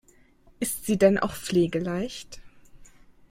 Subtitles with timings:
[0.59, 2.39] Ist sie denn auch pflegeleicht?